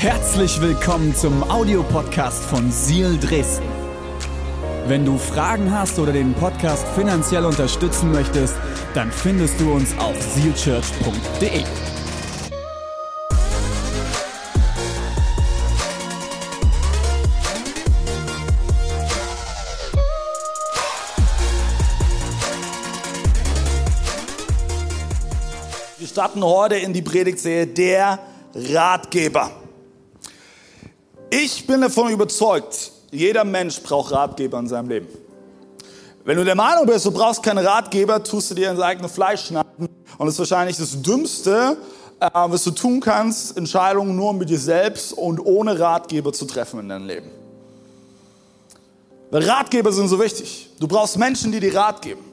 [0.00, 3.66] Herzlich willkommen zum Audiopodcast von Seal Dresden.
[4.86, 8.54] Wenn du Fragen hast oder den Podcast finanziell unterstützen möchtest,
[8.94, 11.64] dann findest du uns auf sealchurch.de.
[25.98, 28.20] Wir starten heute in die Predigtserie Der
[28.54, 29.50] Ratgeber.
[31.30, 35.08] Ich bin davon überzeugt, jeder Mensch braucht Ratgeber in seinem Leben.
[36.24, 39.46] Wenn du der Meinung bist, du brauchst keine Ratgeber, tust du dir ins eigene Fleisch
[39.46, 39.88] schneiden.
[40.16, 41.76] Und das ist wahrscheinlich das Dümmste,
[42.20, 46.80] äh, was du tun kannst, Entscheidungen nur mit dir selbst und ohne Ratgeber zu treffen
[46.80, 47.30] in deinem Leben.
[49.30, 50.70] Weil Ratgeber sind so wichtig.
[50.80, 52.24] Du brauchst Menschen, die dir Rat geben.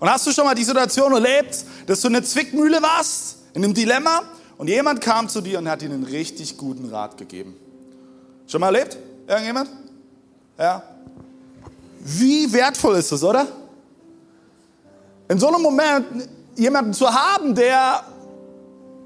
[0.00, 3.64] Und hast du schon mal die Situation erlebt, dass du in einer Zwickmühle warst, in
[3.64, 4.22] einem Dilemma,
[4.58, 7.56] und jemand kam zu dir und hat dir einen richtig guten Rat gegeben?
[8.48, 8.96] Schon mal erlebt?
[9.26, 9.68] Irgendjemand?
[10.58, 10.82] Ja.
[12.00, 13.46] Wie wertvoll ist das, oder?
[15.28, 16.06] In so einem Moment
[16.56, 18.02] jemanden zu haben, der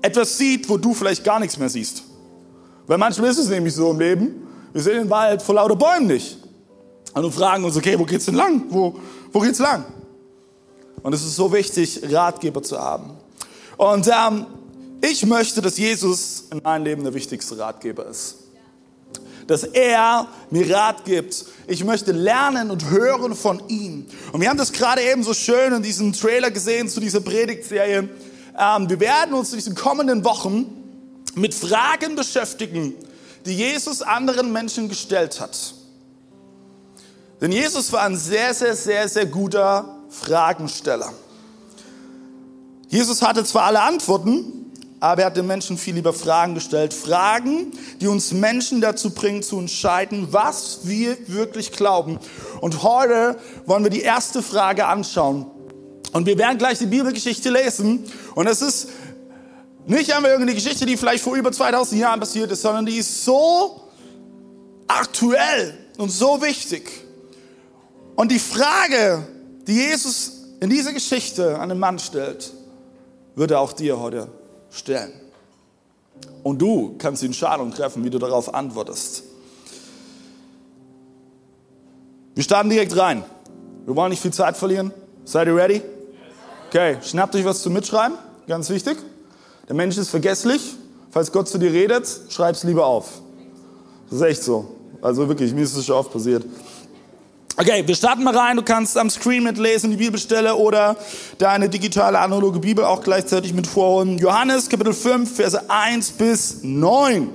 [0.01, 2.05] etwas sieht, wo du vielleicht gar nichts mehr siehst.
[2.87, 6.07] Weil manchmal ist es nämlich so im Leben, wir sehen den Wald vor lauter Bäumen
[6.07, 6.39] nicht.
[7.13, 8.65] Und wir fragen uns, okay, wo geht's denn lang?
[8.69, 8.95] Wo,
[9.33, 9.85] wo geht's lang?
[11.03, 13.11] Und es ist so wichtig, Ratgeber zu haben.
[13.77, 14.47] Und ähm,
[15.01, 18.42] ich möchte, dass Jesus in meinem Leben der wichtigste Ratgeber ist.
[19.47, 21.45] Dass er mir Rat gibt.
[21.67, 24.07] Ich möchte lernen und hören von ihm.
[24.33, 28.09] Und wir haben das gerade eben so schön in diesem Trailer gesehen zu dieser Predigtserie.
[28.59, 30.67] Ähm, wir werden uns in diesen kommenden Wochen
[31.35, 32.95] mit Fragen beschäftigen,
[33.47, 35.75] die Jesus anderen Menschen gestellt hat.
[37.41, 41.13] Denn Jesus war ein sehr, sehr, sehr, sehr guter Fragensteller.
[42.89, 44.62] Jesus hatte zwar alle Antworten,
[45.03, 46.95] aber er hat den Menschen viel lieber Fragen gestellt.
[46.95, 52.21] Fragen, die uns Menschen dazu bringen, zu entscheiden, was wir wirklich glauben.
[52.61, 53.37] Und heute
[53.67, 55.47] wollen wir die erste Frage anschauen.
[56.13, 58.05] Und wir werden gleich die Bibelgeschichte lesen.
[58.37, 58.91] Und es ist
[59.89, 63.25] nicht einmal irgendeine Geschichte, die vielleicht vor über 2000 Jahren passiert ist, sondern die ist
[63.25, 63.91] so
[64.87, 66.89] aktuell und so wichtig.
[68.15, 69.27] Und die Frage,
[69.67, 72.53] die Jesus in dieser Geschichte an den Mann stellt,
[73.35, 74.29] würde auch dir heute
[74.73, 75.13] stellen.
[76.43, 79.25] Und du kannst die Entscheidung treffen, wie du darauf antwortest.
[82.35, 83.25] Wir starten direkt rein.
[83.85, 84.93] Wir wollen nicht viel Zeit verlieren.
[85.25, 85.83] Seid ihr ready?
[86.69, 88.17] Okay, schnappt euch was zum Mitschreiben,
[88.47, 88.97] ganz wichtig.
[89.69, 90.75] Der Mensch ist vergesslich.
[91.11, 93.21] Falls Gott zu dir redet, schreib es lieber auf.
[94.09, 94.75] Das ist echt so.
[95.03, 96.45] Also wirklich, mir ist es schon oft passiert.
[97.63, 98.57] Okay, wir starten mal rein.
[98.57, 100.97] Du kannst am Screen mitlesen, die Bibelstelle oder
[101.39, 104.19] deine digitale analoge Bibel auch gleichzeitig mit vorholen.
[104.19, 107.31] Johannes Kapitel 5, Verse 1 bis 9.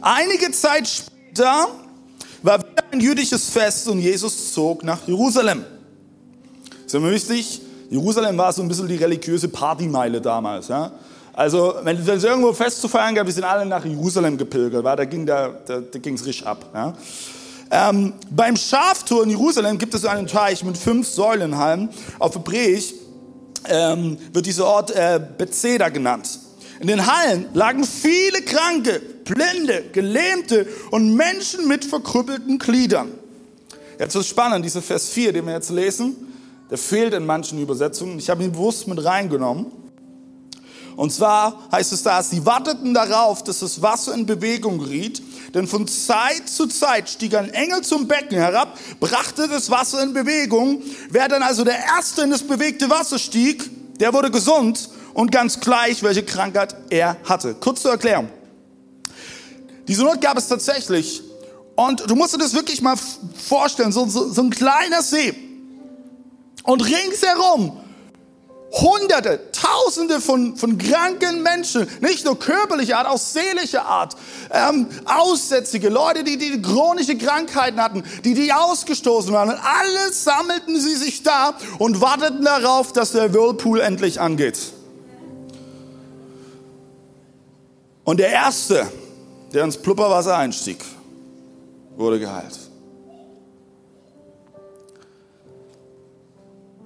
[0.00, 1.66] Einige Zeit später
[2.44, 5.64] war wieder ein jüdisches Fest und Jesus zog nach Jerusalem.
[6.86, 7.60] Ist immer wichtig,
[7.90, 10.68] Jerusalem war so ein bisschen die religiöse Partymeile damals.
[10.68, 10.92] Ja?
[11.32, 14.94] Also, wenn es irgendwo Fest zu feiern gab, wir sind alle nach Jerusalem gepilgert, weil
[14.96, 16.70] da ging da, da, da richtig ab.
[16.72, 16.94] Ja?
[17.70, 21.88] Ähm, beim Schaftor in Jerusalem gibt es einen Teich mit fünf Säulenhallen.
[22.18, 22.94] Auf Hebräisch
[23.68, 26.38] ähm, wird dieser Ort äh, Bethesda genannt.
[26.80, 33.08] In den Hallen lagen viele Kranke, Blinde, Gelähmte und Menschen mit verkrüppelten Gliedern.
[33.98, 36.16] Jetzt ist spannend, dieser Vers 4, den wir jetzt lesen,
[36.70, 38.18] der fehlt in manchen Übersetzungen.
[38.18, 39.66] Ich habe ihn bewusst mit reingenommen.
[40.96, 45.22] Und zwar heißt es da, sie warteten darauf, dass das Wasser in Bewegung geriet
[45.54, 50.12] denn von Zeit zu Zeit stieg ein Engel zum Becken herab, brachte das Wasser in
[50.12, 50.82] Bewegung.
[51.10, 55.60] Wer dann also der Erste in das bewegte Wasser stieg, der wurde gesund und ganz
[55.60, 57.54] gleich, welche Krankheit er hatte.
[57.54, 58.28] Kurz zur Erklärung.
[59.86, 61.22] Diese Not gab es tatsächlich.
[61.76, 65.34] Und du musst dir das wirklich mal vorstellen, so, so, so ein kleiner See.
[66.64, 67.78] Und ringsherum
[68.74, 74.16] Hunderte, Tausende von, von kranken Menschen, nicht nur körperlicher Art, auch seelischer Art,
[74.50, 79.50] ähm, Aussätzige, Leute, die, die chronische Krankheiten hatten, die, die ausgestoßen waren.
[79.50, 84.58] Und alle sammelten sie sich da und warteten darauf, dass der Whirlpool endlich angeht.
[88.02, 88.86] Und der Erste,
[89.52, 90.78] der ins Plupperwasser einstieg,
[91.96, 92.63] wurde geheilt.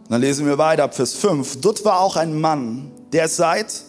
[0.08, 1.60] Dann lesen wir weiter Vers 5.
[1.60, 3.82] Dort war auch ein Mann, der seit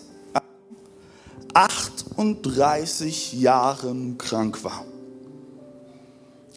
[1.54, 4.86] 38 Jahren krank war.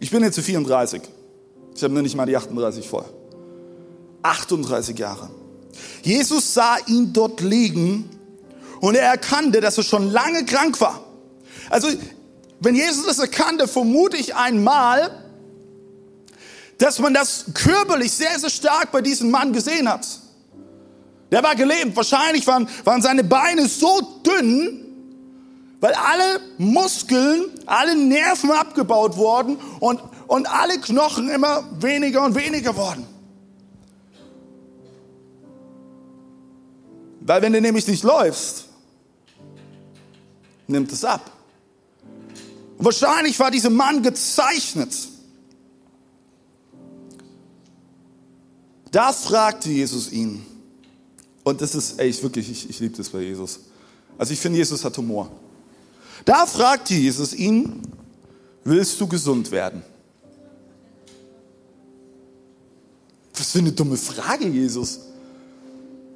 [0.01, 1.03] Ich bin jetzt zu 34.
[1.75, 3.05] Ich habe nur nicht mal die 38 voll.
[4.23, 5.31] 38 Jahre.
[6.03, 8.11] Jesus sah ihn dort liegen
[8.81, 11.05] und er erkannte, dass er schon lange krank war.
[11.71, 11.89] Also,
[12.61, 15.22] wenn Jesus das erkannte, vermute ich einmal,
[16.79, 20.07] dass man das körperlich sehr, sehr stark bei diesem Mann gesehen hat.
[21.31, 21.97] Der war gelähmt.
[21.97, 24.85] Wahrscheinlich waren, waren seine Beine so dünn,
[25.81, 32.77] weil alle Muskeln, alle Nerven abgebaut wurden und, und alle Knochen immer weniger und weniger
[32.77, 33.07] wurden.
[37.21, 38.67] Weil wenn du nämlich nicht läufst,
[40.67, 41.31] nimmt es ab.
[42.79, 44.93] Und wahrscheinlich war dieser Mann gezeichnet.
[48.93, 50.45] Da fragte Jesus ihn,
[51.45, 53.61] und das ist, ey, ich wirklich, ich, ich liebe das bei Jesus.
[54.19, 55.31] Also ich finde, Jesus hat Humor.
[56.27, 57.81] Da fragte Jesus ihn,
[58.63, 59.83] willst du gesund werden?
[63.35, 65.01] Was für eine dumme Frage, Jesus.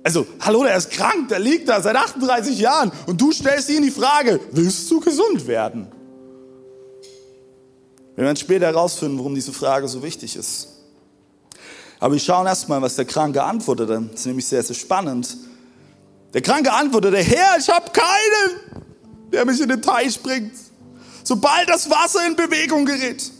[0.05, 3.83] Also, hallo, der ist krank, der liegt da seit 38 Jahren und du stellst ihm
[3.83, 5.89] die Frage, willst du gesund werden?
[8.15, 10.76] Wir werden später herausfinden, warum diese Frage so wichtig ist.
[11.99, 14.03] Aber wir schauen erstmal, was der Kranke antwortete.
[14.11, 15.37] Das ist nämlich sehr, sehr spannend.
[16.35, 18.83] Der Kranke antwortete, Herr, ich habe keinen,
[19.33, 20.53] der mich in den Teich bringt.
[21.23, 23.33] Sobald das Wasser in Bewegung gerät.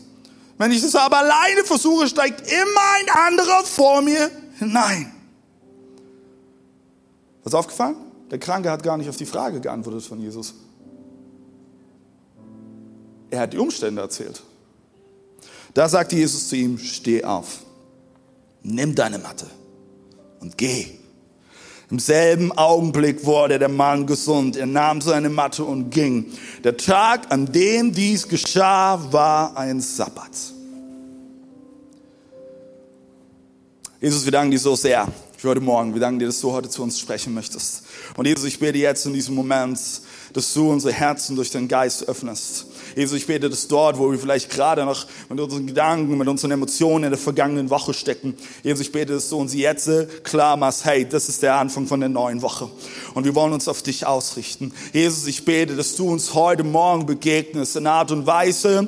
[0.57, 5.13] Wenn ich es aber alleine versuche, steigt immer ein anderer vor mir hinein.
[7.43, 7.95] Was aufgefallen?
[8.31, 10.55] Der Kranke hat gar nicht auf die Frage geantwortet von Jesus.
[13.29, 14.41] Er hat die Umstände erzählt.
[15.73, 17.66] Da sagte Jesus zu ihm, steh auf
[18.67, 19.47] nimm deine Matte
[20.39, 20.87] und geh.
[21.89, 24.57] Im selben Augenblick wurde der Mann gesund.
[24.57, 26.25] Er nahm seine Matte und ging.
[26.65, 30.31] Der Tag, an dem dies geschah, war ein Sabbat.
[34.01, 35.93] Jesus, wir danken dir so sehr für heute Morgen.
[35.93, 37.83] Wir danken dir, dass du heute zu uns sprechen möchtest.
[38.17, 39.79] Und Jesus, ich bete jetzt in diesem Moment,
[40.33, 42.66] dass du unsere Herzen durch deinen Geist öffnest.
[42.97, 46.49] Jesus, ich bete, dass dort, wo wir vielleicht gerade noch mit unseren Gedanken, mit unseren
[46.49, 49.87] Emotionen in der vergangenen Woche stecken, Jesus, ich bete, dass du uns jetzt
[50.23, 52.67] klar machst, hey, das ist der Anfang von der neuen Woche.
[53.13, 54.73] Und wir wollen uns auf dich ausrichten.
[54.93, 58.87] Jesus, ich bete, dass du uns heute Morgen begegnest in einer Art und Weise,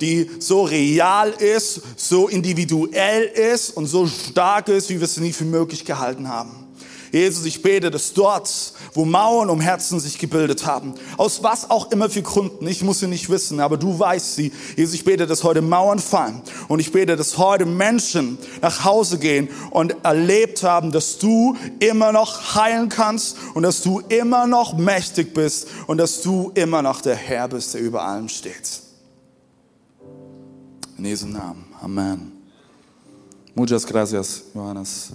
[0.00, 5.34] die so real ist, so individuell ist und so stark ist, wie wir es nie
[5.34, 6.69] für möglich gehalten haben.
[7.12, 8.48] Jesus, ich bete, dass dort,
[8.94, 13.00] wo Mauern um Herzen sich gebildet haben, aus was auch immer für Gründen, ich muss
[13.00, 14.52] sie nicht wissen, aber du weißt sie.
[14.76, 19.18] Jesus, ich bete, dass heute Mauern fallen und ich bete, dass heute Menschen nach Hause
[19.18, 24.76] gehen und erlebt haben, dass du immer noch heilen kannst und dass du immer noch
[24.76, 28.82] mächtig bist und dass du immer noch der Herr bist, der über allem steht.
[30.96, 31.64] In Jesu Namen.
[31.80, 32.32] Amen.
[33.54, 35.12] Muchas gracias, Johannes.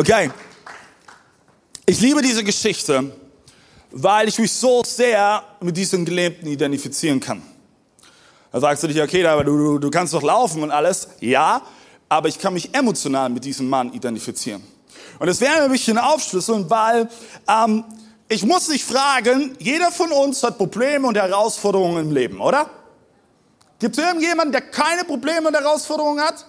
[0.00, 0.30] Okay.
[1.84, 3.12] Ich liebe diese Geschichte,
[3.90, 7.42] weil ich mich so sehr mit diesen Gelähmten identifizieren kann.
[8.52, 11.08] Da sagst du dich, okay, aber du, du kannst doch laufen und alles.
[11.18, 11.62] Ja,
[12.08, 14.62] aber ich kann mich emotional mit diesem Mann identifizieren.
[15.18, 17.08] Und das werden wir ein bisschen aufschlüsseln, weil
[17.48, 17.82] ähm,
[18.28, 22.70] ich muss dich fragen, jeder von uns hat Probleme und Herausforderungen im Leben, oder?
[23.80, 26.46] Gibt es irgendjemanden, der keine Probleme und Herausforderungen hat?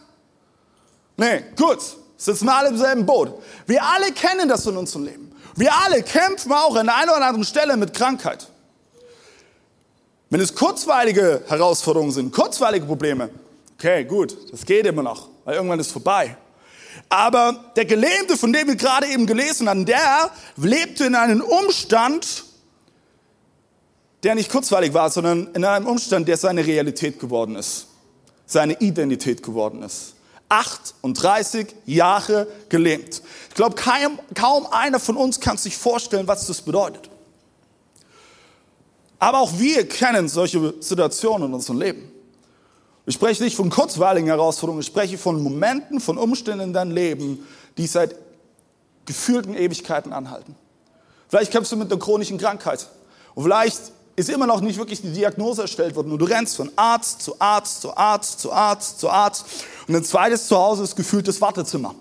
[1.17, 1.79] Nee, gut.
[2.19, 3.41] Sitzen wir alle im selben Boot.
[3.65, 5.31] Wir alle kennen das in unserem Leben.
[5.55, 8.49] Wir alle kämpfen auch an einer oder anderen Stelle mit Krankheit.
[10.29, 13.29] Wenn es kurzweilige Herausforderungen sind, kurzweilige Probleme,
[13.77, 16.35] okay, gut, das geht immer noch, weil irgendwann ist vorbei.
[17.07, 22.43] Aber der Gelähmte, von dem wir gerade eben gelesen haben, der lebte in einem Umstand,
[24.23, 27.87] der nicht kurzweilig war, sondern in einem Umstand, der seine Realität geworden ist,
[28.45, 30.15] seine Identität geworden ist.
[30.49, 33.21] 38 Jahre gelähmt.
[33.49, 37.09] Ich glaube, kaum, kaum einer von uns kann sich vorstellen, was das bedeutet.
[39.19, 42.11] Aber auch wir kennen solche Situationen in unserem Leben.
[43.05, 47.45] Ich spreche nicht von kurzweiligen Herausforderungen, ich spreche von Momenten, von Umständen in deinem Leben,
[47.77, 48.15] die seit
[49.05, 50.55] gefühlten Ewigkeiten anhalten.
[51.27, 52.87] Vielleicht kämpfst du mit einer chronischen Krankheit.
[53.35, 56.11] Und vielleicht ist immer noch nicht wirklich die Diagnose erstellt worden.
[56.11, 59.45] Und du rennst von Arzt zu Arzt zu Arzt zu Arzt zu Arzt.
[59.87, 61.95] Und ein zweites Zuhause ist gefühltes Wartezimmer.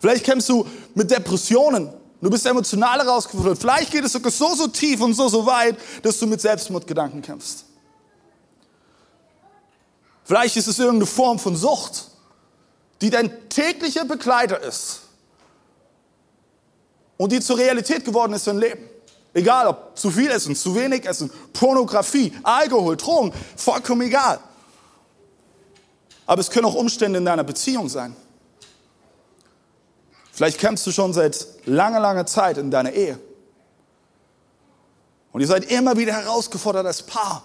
[0.00, 1.92] Vielleicht kämpfst du mit Depressionen.
[2.22, 3.58] Du bist emotional herausgefordert.
[3.58, 7.20] Vielleicht geht es sogar so, so tief und so, so weit, dass du mit Selbstmordgedanken
[7.20, 7.66] kämpfst.
[10.24, 12.10] Vielleicht ist es irgendeine Form von Sucht,
[13.02, 15.02] die dein täglicher Begleiter ist
[17.18, 18.95] und die zur Realität geworden ist in Leben.
[19.36, 24.40] Egal ob zu viel essen, zu wenig essen, Pornografie, Alkohol, Drogen, vollkommen egal.
[26.24, 28.16] Aber es können auch Umstände in deiner Beziehung sein.
[30.32, 33.18] Vielleicht kämpfst du schon seit langer, langer Zeit in deiner Ehe.
[35.32, 37.44] Und ihr seid immer wieder herausgefordert als Paar.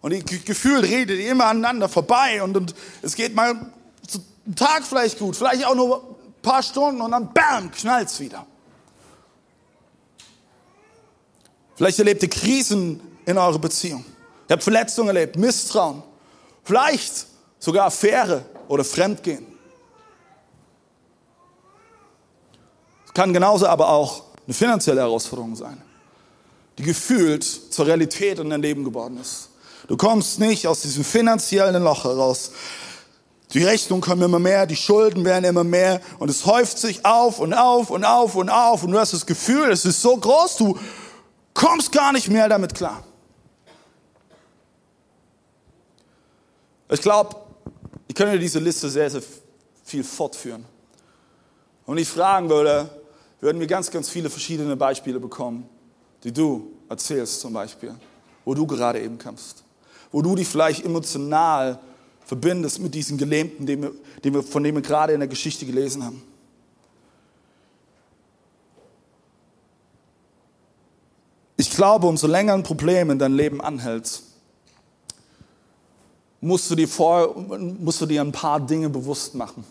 [0.00, 5.20] Und ihr gefühlt redet immer aneinander vorbei und, und es geht mal einen Tag vielleicht
[5.20, 8.44] gut, vielleicht auch nur ein paar Stunden und dann bam, knallt's wieder.
[11.80, 14.04] Vielleicht erlebt ihr Krisen in eurer Beziehung.
[14.46, 16.02] Ihr habt Verletzungen erlebt, Misstrauen,
[16.62, 17.24] vielleicht
[17.58, 19.46] sogar Affäre oder Fremdgehen.
[23.06, 25.80] Es kann genauso aber auch eine finanzielle Herausforderung sein,
[26.76, 29.48] die gefühlt zur Realität in dein Leben geworden ist.
[29.88, 32.50] Du kommst nicht aus diesem finanziellen Loch heraus.
[33.54, 37.38] Die Rechnungen kommen immer mehr, die Schulden werden immer mehr und es häuft sich auf
[37.38, 40.56] und auf und auf und auf und du hast das Gefühl, es ist so groß,
[40.58, 40.78] du
[41.54, 43.04] kommst gar nicht mehr damit klar.
[46.90, 47.36] Ich glaube,
[48.08, 49.22] ich könnte diese Liste sehr, sehr
[49.84, 50.64] viel fortführen.
[51.86, 52.90] Und ich fragen würde,
[53.40, 55.68] würden wir ganz, ganz viele verschiedene Beispiele bekommen,
[56.24, 57.94] die du erzählst zum Beispiel,
[58.44, 59.64] wo du gerade eben kämpfst
[60.10, 61.78] wo du dich vielleicht emotional
[62.24, 63.66] verbindest mit diesen Gelähmten,
[64.42, 66.22] von denen wir gerade in der Geschichte gelesen haben.
[71.80, 74.20] Glaube, umso länger ein Problem in deinem Leben anhält,
[76.42, 79.64] musst du dir, vor, musst du dir ein paar Dinge bewusst machen,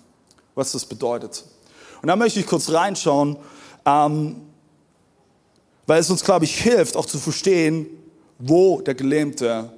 [0.55, 1.45] was das bedeutet.
[2.01, 3.37] Und da möchte ich kurz reinschauen,
[3.85, 4.37] ähm,
[5.85, 7.85] weil es uns, glaube ich, hilft, auch zu verstehen,
[8.39, 9.71] wo der Gelähmte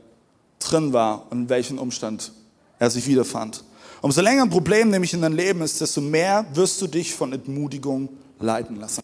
[0.59, 2.31] drin war und in welchem Umstand
[2.79, 3.65] er sich wiederfand.
[4.01, 7.33] Umso länger ein Problem nämlich in deinem Leben ist, desto mehr wirst du dich von
[7.33, 8.07] Entmutigung
[8.39, 9.01] leiten lassen.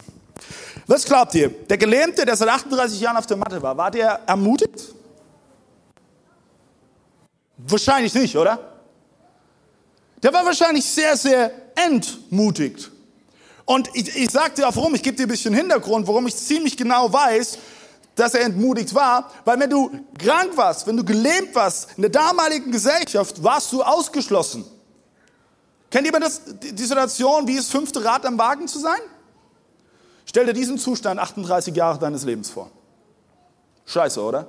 [0.85, 1.49] Was glaubt ihr?
[1.49, 4.93] Der Gelähmte, der seit 38 Jahren auf der Matte war, war der ermutigt?
[7.57, 8.59] Wahrscheinlich nicht, oder?
[10.23, 12.91] Der war wahrscheinlich sehr, sehr entmutigt.
[13.65, 16.35] Und ich, ich sage dir auch warum, ich gebe dir ein bisschen Hintergrund, warum ich
[16.35, 17.57] ziemlich genau weiß,
[18.15, 22.09] dass er entmutigt war, weil wenn du krank warst, wenn du gelähmt warst, in der
[22.09, 24.65] damaligen Gesellschaft, warst du ausgeschlossen.
[25.89, 28.99] Kennt jemand das, die Situation, wie es fünfte Rad am Wagen zu sein?
[30.37, 32.69] Stell dir diesen Zustand 38 Jahre deines Lebens vor.
[33.87, 34.45] Scheiße, oder?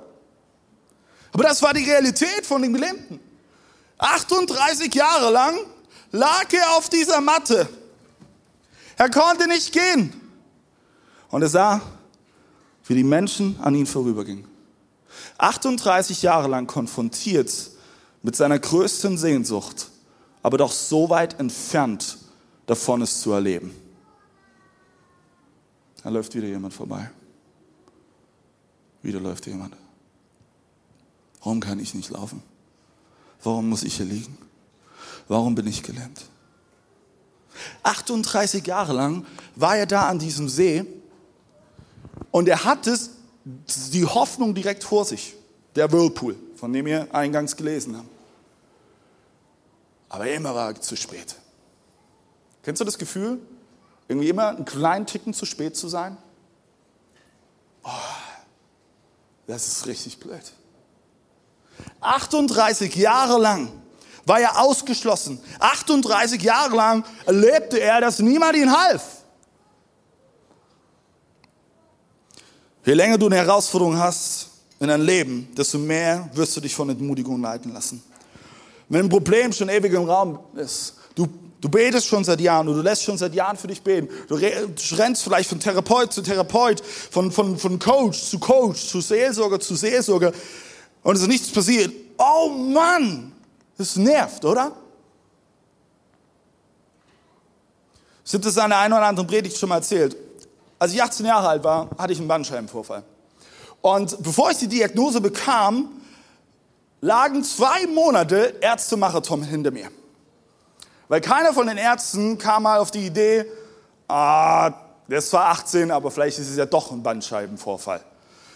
[1.31, 3.19] Aber das war die Realität von dem Gelähmten.
[3.97, 5.57] 38 Jahre lang
[6.11, 7.67] lag er auf dieser Matte.
[8.97, 10.13] Er konnte nicht gehen.
[11.31, 11.81] Und er sah
[12.85, 14.47] wie die Menschen an ihn vorübergingen.
[15.39, 17.51] 38 Jahre lang konfrontiert
[18.21, 19.87] mit seiner größten Sehnsucht,
[20.43, 22.19] aber doch so weit entfernt
[22.67, 23.88] davon es zu erleben.
[26.03, 27.09] Da läuft wieder jemand vorbei.
[29.01, 29.75] Wieder läuft jemand.
[31.39, 32.43] Warum kann ich nicht laufen?
[33.43, 34.37] Warum muss ich hier liegen?
[35.27, 36.25] Warum bin ich gelähmt?
[37.83, 39.25] 38 Jahre lang
[39.55, 40.85] war er da an diesem See
[42.31, 42.97] und er hatte
[43.93, 45.35] die Hoffnung direkt vor sich,
[45.75, 48.09] der Whirlpool, von dem wir eingangs gelesen haben.
[50.09, 51.35] Aber immer war er zu spät.
[52.63, 53.39] Kennst du das Gefühl,
[54.09, 56.17] irgendwie immer einen kleinen Ticken zu spät zu sein?
[57.83, 57.89] Oh,
[59.47, 60.51] das ist richtig blöd.
[62.01, 63.71] 38 Jahre lang
[64.25, 65.39] war er ausgeschlossen.
[65.59, 69.23] 38 Jahre lang erlebte er, dass niemand ihm half.
[72.83, 74.49] Je länger du eine Herausforderung hast
[74.79, 78.03] in deinem Leben, desto mehr wirst du dich von Entmutigung leiten lassen.
[78.87, 81.27] Wenn ein Problem schon ewig im Raum ist, du,
[81.61, 84.35] du betest schon seit Jahren und du lässt schon seit Jahren für dich beten, du
[84.35, 89.75] rennst vielleicht von Therapeut zu Therapeut, von, von, von Coach zu Coach, zu Seelsorger zu
[89.75, 90.31] Seelsorger
[91.03, 91.93] und es ist nichts passiert.
[92.17, 93.31] Oh Mann,
[93.77, 94.73] das nervt, oder?
[98.25, 100.15] Ich habe das an der einen oder anderen Predigt schon mal erzählt.
[100.77, 103.03] Als ich 18 Jahre alt war, hatte ich einen Bandscheibenvorfall.
[103.81, 105.89] Und bevor ich die Diagnose bekam,
[107.01, 109.89] lagen zwei Monate Ärztemarathon hinter mir.
[111.09, 113.45] Weil keiner von den Ärzten kam mal auf die Idee,
[114.07, 114.71] ah,
[115.07, 118.01] der ist zwar 18, aber vielleicht ist es ja doch ein Bandscheibenvorfall.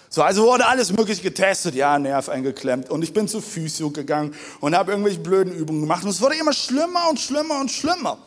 [0.08, 4.36] So, also wurde alles mögliche getestet, ja, Nerv eingeklemmt und ich bin zu Physio gegangen
[4.60, 8.20] und habe irgendwelche blöden Übungen gemacht und es wurde immer schlimmer und schlimmer und schlimmer.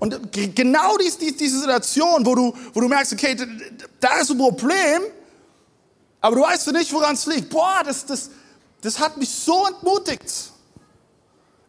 [0.00, 3.36] Und genau dies, dies, diese Situation, wo du, wo du merkst, okay,
[4.00, 5.02] da ist ein Problem,
[6.20, 7.50] aber du weißt nicht, woran es liegt.
[7.50, 8.30] Boah, das, das,
[8.80, 10.50] das hat mich so entmutigt.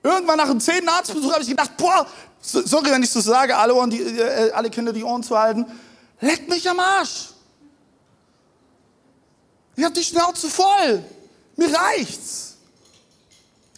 [0.05, 2.05] Irgendwann nach dem zehnten Arztbesuch habe ich gedacht, boah,
[2.39, 5.65] sorry, wenn ich so sage, alle, Ohren, die, äh, alle Kinder die Ohren zu halten,
[6.21, 7.29] leck mich am Arsch.
[9.75, 11.03] Ich habe die Schnauze voll.
[11.55, 12.57] Mir reicht's.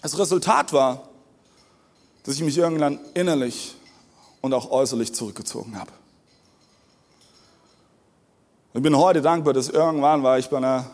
[0.01, 1.07] Das Resultat war,
[2.23, 3.77] dass ich mich irgendwann innerlich
[4.41, 5.93] und auch äußerlich zurückgezogen habe.
[8.73, 10.87] Ich bin heute dankbar, dass irgendwann war ich bei einer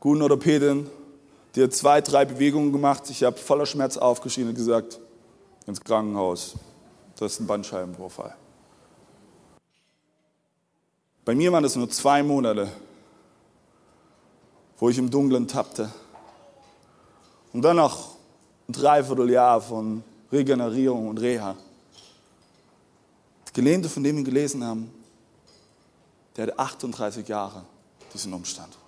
[0.00, 0.88] guten Orthopädin,
[1.54, 3.08] die hat zwei, drei Bewegungen gemacht.
[3.10, 5.00] Ich habe voller Schmerz aufgeschrien und gesagt,
[5.66, 6.54] ins Krankenhaus,
[7.16, 8.34] das ist ein Bandscheibenvorfall.
[11.24, 12.68] Bei mir waren es nur zwei Monate,
[14.78, 15.92] wo ich im Dunkeln tappte.
[17.52, 18.16] Und dann noch
[18.68, 21.56] ein Dreivierteljahr von Regenerierung und Reha.
[23.52, 24.90] Gelehnte, von dem wir gelesen haben,
[26.36, 27.64] der hat 38 Jahre
[28.14, 28.78] diesen Umstand.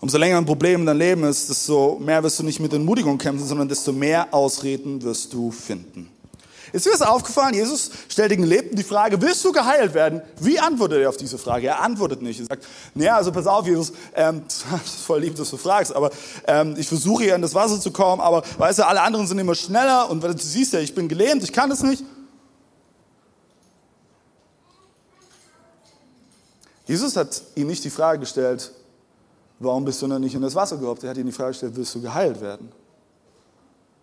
[0.00, 3.18] Umso länger ein Problem in deinem Leben ist, desto mehr wirst du nicht mit Entmutigung
[3.18, 6.08] kämpfen, sondern desto mehr Ausreden wirst du finden.
[6.72, 7.54] Ist dir das aufgefallen?
[7.54, 10.22] Jesus stellt den Gelebten die Frage, willst du geheilt werden?
[10.38, 11.66] Wie antwortet er auf diese Frage?
[11.66, 12.40] Er antwortet nicht.
[12.40, 14.42] Er sagt, naja, also pass auf, Jesus, ähm,
[15.06, 16.10] voll lieb, dass du fragst, aber
[16.46, 19.38] ähm, ich versuche hier in das Wasser zu kommen, aber weißt du, alle anderen sind
[19.38, 22.04] immer schneller und du siehst ja, ich bin gelähmt, ich kann das nicht.
[26.86, 28.72] Jesus hat ihn nicht die Frage gestellt,
[29.60, 31.04] warum bist du noch nicht in das Wasser gehoppt?
[31.04, 32.72] Er hat ihn die Frage gestellt, willst du geheilt werden?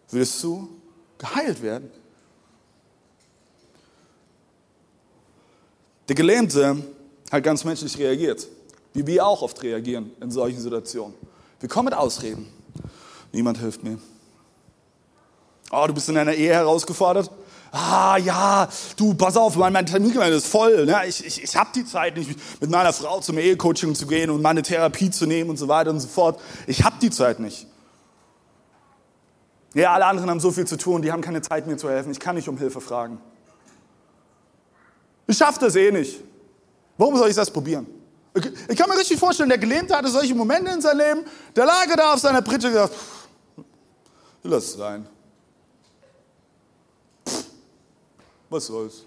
[0.10, 0.70] Willst du
[1.18, 1.92] geheilt werden?
[6.08, 6.78] Der Gelähmte
[7.30, 8.48] hat ganz menschlich reagiert,
[8.94, 11.14] wie wir auch oft reagieren in solchen Situationen.
[11.60, 12.48] Wir kommen mit Ausreden.
[13.34, 14.00] Niemand hilft mir.
[15.70, 17.30] Oh, du bist in deiner Ehe herausgefordert?
[17.80, 20.88] Ah, ja, du, pass auf, mein, mein Terminkalender ist voll.
[20.88, 21.00] Ne?
[21.06, 22.28] Ich, ich, ich habe die Zeit nicht,
[22.60, 25.92] mit meiner Frau zum Ehecoaching zu gehen und meine Therapie zu nehmen und so weiter
[25.92, 26.42] und so fort.
[26.66, 27.68] Ich habe die Zeit nicht.
[29.76, 32.12] Ja, alle anderen haben so viel zu tun, die haben keine Zeit, mir zu helfen.
[32.12, 33.20] Ich kann nicht um Hilfe fragen.
[35.28, 36.24] Ich schaffe das eh nicht.
[36.98, 37.86] Warum soll ich das probieren?
[38.70, 41.86] Ich kann mir richtig vorstellen, der Gelähmte hatte solche Momente in seinem Leben, der lag
[41.96, 42.94] da auf seiner Pritsche und gesagt,
[44.42, 45.08] lass es sein.
[48.50, 49.04] Was soll's?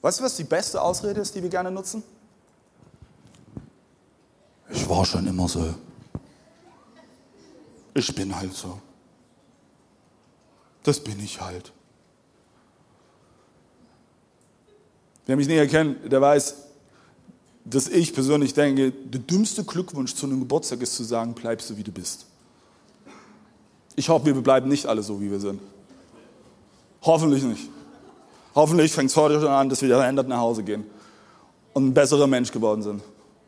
[0.00, 2.02] Weißt du, was die beste Ausrede ist, die wir gerne nutzen?
[4.70, 5.74] Ich war schon immer so.
[7.94, 8.80] Ich bin halt so.
[10.82, 11.72] Das bin ich halt.
[15.26, 16.54] Wer mich näher kennt, der weiß,
[17.64, 21.76] dass ich persönlich denke, der dümmste Glückwunsch zu einem Geburtstag ist zu sagen, bleibst du
[21.76, 22.26] wie du bist.
[23.96, 25.60] Ich hoffe, wir bleiben nicht alle so, wie wir sind.
[27.06, 27.70] Hoffentlich nicht.
[28.54, 30.84] Hoffentlich fängt es heute schon an, dass wir verändert nach Hause gehen
[31.72, 33.02] und ein besserer Mensch geworden sind,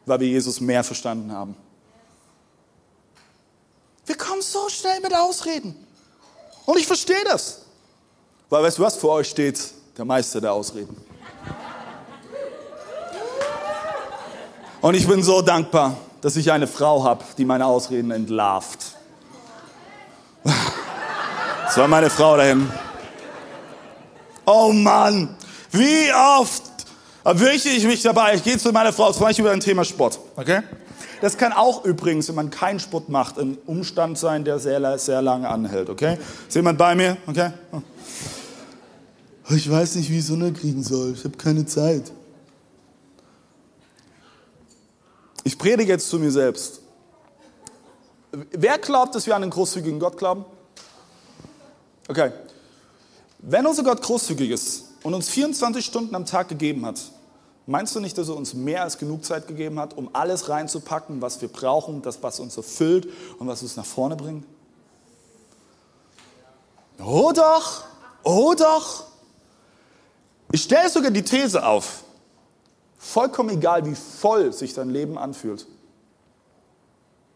[0.07, 1.57] weil wir Jesus mehr verstanden haben.
[4.07, 5.75] Wir kommen so schnell mit Ausreden.
[6.67, 7.63] Und ich verstehe das.
[8.49, 9.59] Weil weißt du was, vor euch steht
[9.97, 10.97] der Meister der Ausreden.
[14.81, 18.79] Und ich bin so dankbar, dass ich eine Frau habe, die meine Ausreden entlarvt.
[21.65, 22.67] Das war meine Frau dahin.
[24.51, 25.37] Oh Mann,
[25.73, 26.63] wie oft
[27.23, 28.35] erwische ich mich dabei.
[28.35, 30.19] Ich gehe zu meiner Frau, zum Beispiel über ein Thema Sport.
[30.37, 30.63] Okay?
[31.21, 35.21] Das kann auch übrigens, wenn man keinen Sport macht, ein Umstand sein, der sehr, sehr
[35.21, 35.91] lange anhält.
[35.91, 36.17] Okay?
[36.47, 37.19] Ist jemand bei mir?
[37.27, 37.51] Okay?
[39.51, 41.13] Ich weiß nicht, wie ich Sonne kriegen soll.
[41.13, 42.11] Ich habe keine Zeit.
[45.45, 46.81] Ich predige jetzt zu mir selbst.
[48.33, 50.47] Wer glaubt, dass wir an einen großzügigen Gott glauben?
[52.09, 52.33] Okay.
[53.39, 57.01] Wenn unser Gott großzügig ist und uns 24 Stunden am Tag gegeben hat,
[57.67, 61.23] meinst du nicht, dass er uns mehr als genug Zeit gegeben hat, um alles reinzupacken,
[61.23, 64.45] was wir brauchen, das, was uns erfüllt und was uns nach vorne bringt?
[66.99, 67.85] Oh doch,
[68.25, 69.05] oh doch.
[70.51, 72.03] Ich stelle sogar die These auf,
[72.99, 75.67] Vollkommen egal, wie voll sich dein Leben anfühlt.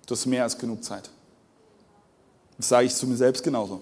[0.06, 1.08] Du hast mehr als genug Zeit.
[2.58, 3.80] Das sage ich zu mir selbst genauso.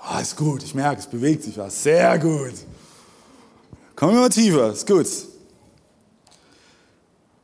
[0.00, 1.82] Ah, ist gut, ich merke, es bewegt sich was.
[1.82, 2.54] Sehr gut.
[3.96, 5.06] Kommen wir mal tiefer, ist gut.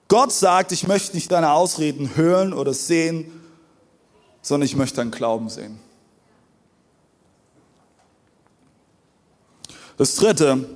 [0.09, 3.41] Gott sagt, ich möchte nicht deine Ausreden hören oder sehen,
[4.43, 5.81] sondern ich möchte deinen Glauben sehen.
[9.97, 10.69] Das dritte,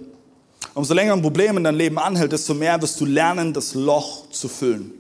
[0.75, 4.31] umso länger ein Problem in deinem Leben anhält, desto mehr wirst du lernen, das Loch
[4.31, 4.98] zu füllen.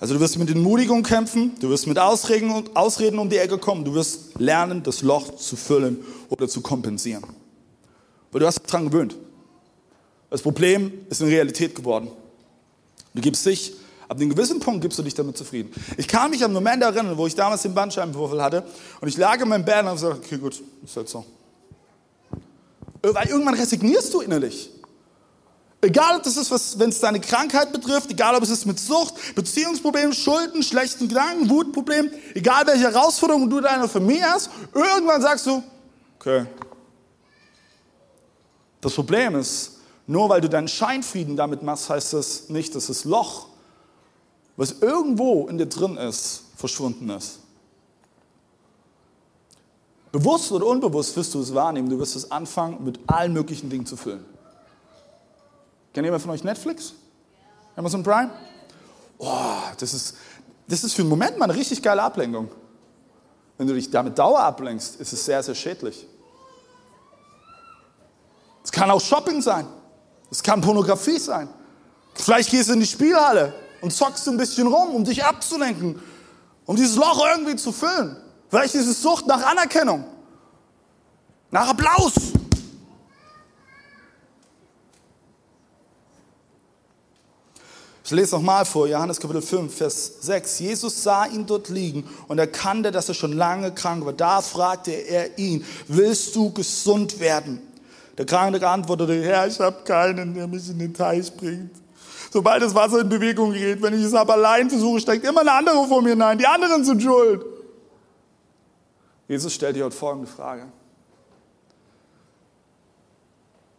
[0.00, 3.84] Also du wirst mit Entmutigung kämpfen, du wirst mit Ausreden, Ausreden um die Ecke kommen,
[3.84, 7.22] du wirst lernen, das Loch zu füllen oder zu kompensieren.
[8.32, 9.14] Weil du hast dich daran gewöhnt.
[10.30, 12.08] Das Problem ist eine Realität geworden.
[13.12, 13.74] Du gibst dich,
[14.08, 15.70] ab einem gewissen Punkt gibst du dich damit zufrieden.
[15.98, 18.64] Ich kann mich an einen Moment erinnern, wo ich damals den Bandscheibenvorfall hatte
[19.02, 21.26] und ich lag in meinem Bett und habe gesagt, okay gut, ist halt so.
[23.02, 24.70] Weil irgendwann resignierst du innerlich.
[25.82, 29.14] Egal, ob das ist, wenn es deine Krankheit betrifft, egal, ob es ist mit Sucht,
[29.34, 35.46] Beziehungsproblemen, Schulden, schlechten Gedanken, Wutproblemen, egal welche Herausforderungen du in deiner Familie hast, irgendwann sagst
[35.46, 35.62] du,
[36.18, 36.44] okay.
[38.82, 43.04] Das Problem ist, nur weil du deinen Scheinfrieden damit machst, heißt das nicht, dass das
[43.04, 43.46] Loch,
[44.56, 47.38] was irgendwo in dir drin ist, verschwunden ist.
[50.12, 53.86] Bewusst oder unbewusst wirst du es wahrnehmen, du wirst es anfangen, mit allen möglichen Dingen
[53.86, 54.24] zu füllen.
[55.92, 56.94] Kennt jemand von euch Netflix?
[57.76, 58.30] Amazon Prime?
[59.18, 60.16] Oh, das ist,
[60.68, 62.50] das ist für einen Moment mal eine richtig geile Ablenkung.
[63.58, 66.06] Wenn du dich damit Dauer ablenkst, ist es sehr, sehr schädlich.
[68.64, 69.66] Es kann auch Shopping sein.
[70.30, 71.48] Es kann Pornografie sein.
[72.14, 76.00] Vielleicht gehst du in die Spielhalle und zockst ein bisschen rum, um dich abzulenken,
[76.66, 78.16] um dieses Loch irgendwie zu füllen.
[78.48, 80.04] Vielleicht ist es Sucht nach Anerkennung,
[81.50, 82.12] nach Applaus.
[88.10, 90.58] Ich lese nochmal vor, Johannes Kapitel 5, Vers 6.
[90.58, 94.12] Jesus sah ihn dort liegen und erkannte, dass er schon lange krank war.
[94.12, 97.60] Da fragte er ihn, willst du gesund werden?
[98.18, 101.70] Der Kranke antwortete, Herr, ich habe keinen, der mich in den Teich bringt.
[102.32, 105.52] Sobald das Wasser in Bewegung gerät, wenn ich es aber allein versuche, steckt immer eine
[105.52, 106.36] andere vor mir hinein.
[106.36, 107.44] Die anderen sind schuld.
[109.28, 110.66] Jesus stellt dir heute folgende Frage.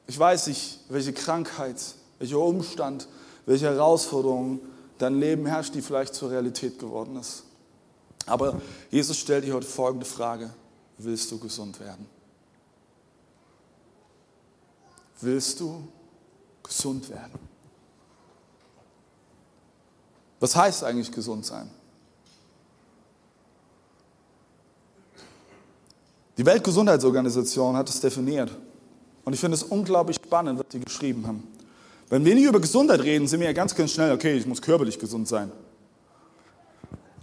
[0.07, 1.75] Ich weiß nicht, welche Krankheit,
[2.17, 3.09] welcher Umstand,
[3.45, 4.59] welche Herausforderung
[4.97, 7.43] dein Leben herrscht, die vielleicht zur Realität geworden ist.
[8.25, 10.51] Aber Jesus stellt dir heute folgende Frage.
[10.97, 12.05] Willst du gesund werden?
[15.19, 15.87] Willst du
[16.63, 17.39] gesund werden?
[20.39, 21.69] Was heißt eigentlich gesund sein?
[26.37, 28.51] Die Weltgesundheitsorganisation hat es definiert.
[29.23, 31.47] Und ich finde es unglaublich spannend, was sie geschrieben haben.
[32.11, 34.61] Wenn wir nicht über Gesundheit reden, sind wir ja ganz, ganz schnell, okay, ich muss
[34.61, 35.49] körperlich gesund sein.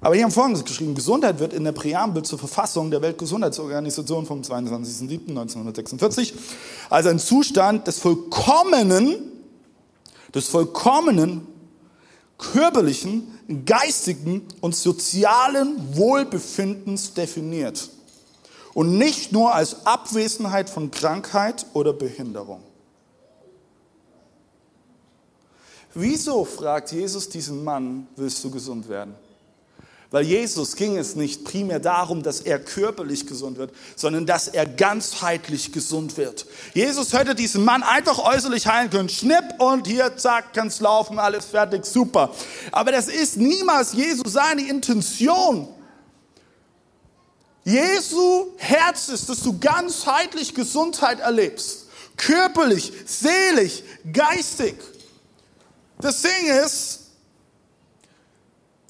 [0.01, 4.41] Aber hier haben Folgendes geschrieben, Gesundheit wird in der Präambel zur Verfassung der Weltgesundheitsorganisation vom
[4.41, 6.33] 22.07.1946
[6.89, 9.17] als ein Zustand des vollkommenen,
[10.35, 11.47] des vollkommenen
[12.39, 13.29] körperlichen,
[13.67, 17.91] geistigen und sozialen Wohlbefindens definiert
[18.73, 22.63] und nicht nur als Abwesenheit von Krankheit oder Behinderung.
[25.95, 29.15] Wieso, fragt Jesus diesen Mann, willst du gesund werden?
[30.11, 34.65] Weil Jesus ging es nicht primär darum, dass er körperlich gesund wird, sondern dass er
[34.65, 36.47] ganzheitlich gesund wird.
[36.73, 39.11] Jesus hätte diesen Mann einfach äußerlich heilen können.
[39.11, 42.31] Schnipp und hier, zack, kannst laufen, alles fertig, super.
[42.73, 45.69] Aber das ist niemals Jesus seine Intention.
[47.65, 51.87] Jesu Herz ist, dass du ganzheitlich Gesundheit erlebst.
[52.17, 54.75] Körperlich, seelisch, geistig.
[56.01, 57.09] Das Ding ist,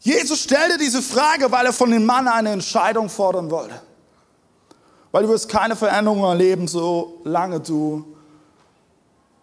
[0.01, 3.81] Jesus stellte diese Frage, weil er von dem Mann eine Entscheidung fordern wollte.
[5.11, 8.17] Weil du wirst keine Veränderung erleben, solange du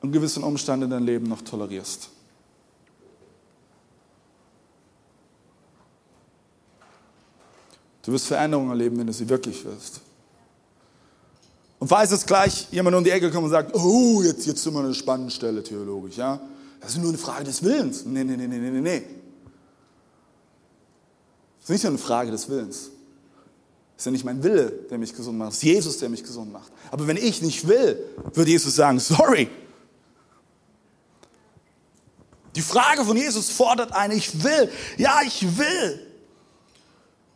[0.02, 2.10] einen gewissen Umstand in deinem Leben noch tolerierst.
[8.04, 10.02] Du wirst Veränderungen erleben, wenn du sie wirklich wirst.
[11.80, 14.74] Und weiß es gleich jemand um die Ecke kommt und sagt, oh, jetzt, jetzt sind
[14.74, 16.40] wir an einer spannenden Stelle theologisch, ja?
[16.86, 18.06] Das ist nur eine Frage des Willens.
[18.06, 19.04] Nee, nee, nee, nee, nee, nee.
[21.58, 22.92] Das ist nicht nur eine Frage des Willens.
[23.96, 25.54] Das ist ja nicht mein Wille, der mich gesund macht.
[25.54, 26.72] Es ist Jesus, der mich gesund macht.
[26.92, 27.98] Aber wenn ich nicht will,
[28.36, 29.50] würde Jesus sagen, sorry.
[32.56, 34.70] Die Frage von Jesus fordert ein, ich will.
[34.98, 36.08] Ja, ich will.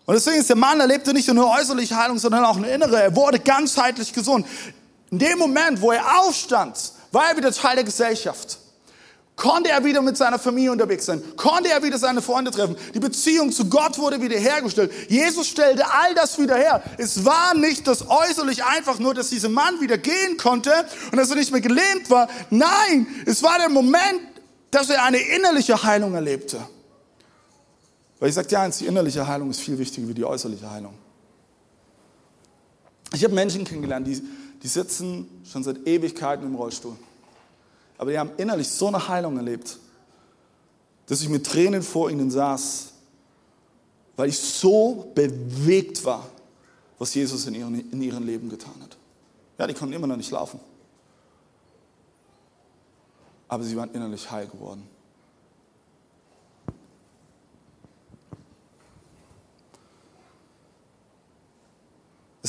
[0.05, 3.01] Und deswegen ist der Mann, er nicht nur äußerliche Heilung, sondern auch eine innere.
[3.01, 4.45] Er wurde ganzheitlich gesund.
[5.09, 8.59] In dem Moment, wo er aufstand, war er wieder Teil der Gesellschaft.
[9.39, 11.23] Konnte er wieder mit seiner Familie unterwegs sein?
[11.37, 12.75] Konnte er wieder seine Freunde treffen?
[12.93, 14.91] Die Beziehung zu Gott wurde wieder hergestellt.
[15.07, 16.83] Jesus stellte all das wieder her.
[16.97, 20.73] Es war nicht das äußerlich einfach nur, dass dieser Mann wieder gehen konnte
[21.13, 22.27] und dass er nicht mehr gelähmt war.
[22.49, 24.19] Nein, es war der Moment,
[24.71, 26.59] dass er eine innerliche Heilung erlebte.
[28.19, 30.95] Weil ich sage dir eins, die innerliche Heilung ist viel wichtiger wie die äußerliche Heilung.
[33.13, 34.21] Ich habe Menschen kennengelernt, die,
[34.61, 36.97] die sitzen schon seit Ewigkeiten im Rollstuhl.
[37.99, 39.77] Aber die haben innerlich so eine Heilung erlebt,
[41.05, 42.93] dass ich mit Tränen vor ihnen saß,
[44.15, 46.25] weil ich so bewegt war,
[46.97, 48.97] was Jesus in ihrem, in ihrem Leben getan hat.
[49.57, 50.61] Ja, die konnten immer noch nicht laufen.
[53.49, 54.87] Aber sie waren innerlich heil geworden.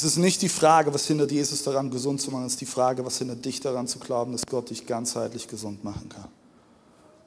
[0.00, 2.64] Es ist nicht die Frage, was hindert Jesus daran, gesund zu machen, es ist die
[2.64, 6.28] Frage, was hindert dich daran zu glauben, dass Gott dich ganzheitlich gesund machen kann.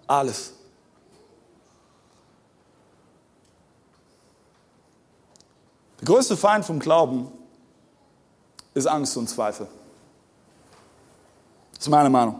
[0.07, 0.53] Alles.
[5.99, 7.31] Der größte Feind vom Glauben
[8.73, 9.67] ist Angst und Zweifel.
[11.75, 12.39] Das ist meine Meinung.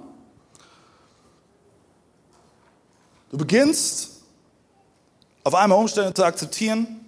[3.29, 4.23] Du beginnst
[5.43, 7.05] auf einmal Umstände zu akzeptieren,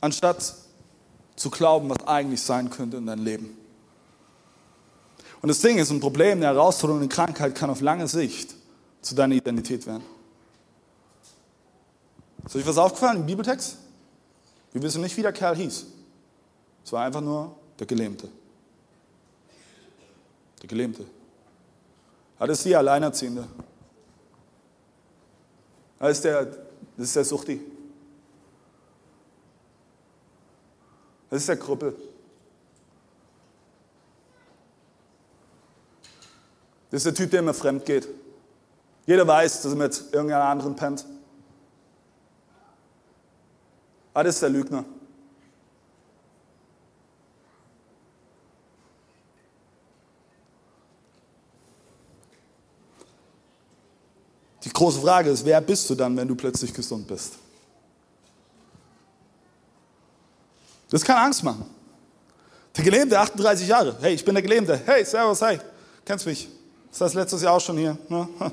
[0.00, 0.63] anstatt
[1.44, 3.54] zu glauben, was eigentlich sein könnte in deinem Leben.
[5.42, 8.54] Und das Ding ist, ein Problem, eine Herausforderung, eine Krankheit kann auf lange Sicht
[9.02, 10.04] zu deiner Identität werden.
[12.46, 13.76] Ist euch was aufgefallen im Bibeltext?
[14.72, 15.84] Wir wissen nicht, wie der Kerl hieß.
[16.82, 18.30] Es war einfach nur der Gelähmte.
[20.62, 21.04] Der Gelähmte.
[22.40, 23.46] Ist die Alleinerziehende.
[25.98, 27.60] Das ist der, das ist der Suchti.
[31.34, 31.96] Das ist der Krüppel.
[36.92, 38.06] Das ist der Typ, der immer fremd geht.
[39.04, 41.04] Jeder weiß, dass er mit irgendeiner anderen pennt.
[44.12, 44.84] Ah, das ist der Lügner.
[54.62, 57.43] Die große Frage ist, wer bist du dann, wenn du plötzlich gesund bist?
[60.94, 61.66] Das kann Angst machen.
[62.76, 63.96] Der Gelähmte, 38 Jahre.
[64.00, 64.80] Hey, ich bin der Gelähmte.
[64.86, 65.58] Hey, servus, hey.
[66.04, 66.48] Kennst mich?
[66.96, 67.98] Das letztes Jahr auch schon hier?
[68.08, 68.28] Ne?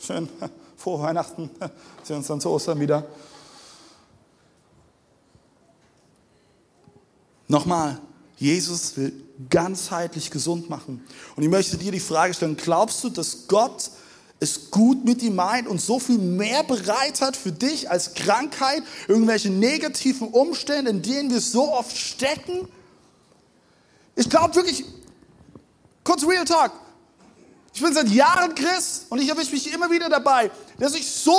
[0.00, 0.28] Schön.
[0.76, 1.48] Frohe Weihnachten.
[2.02, 3.06] Sehen uns dann zu Ostern wieder.
[7.46, 8.00] Nochmal,
[8.36, 9.12] Jesus will
[9.48, 11.06] ganzheitlich gesund machen.
[11.36, 13.92] Und ich möchte dir die Frage stellen, glaubst du, dass Gott
[14.38, 18.82] es gut mit ihm meint und so viel mehr bereit hat für dich als Krankheit,
[19.08, 22.68] irgendwelche negativen Umstände, in denen wir so oft stecken?
[24.14, 24.84] Ich glaube wirklich,
[26.04, 26.72] kurz Real Talk,
[27.72, 31.34] ich bin seit Jahren Christ und ich erwische mich immer wieder dabei, dass ich so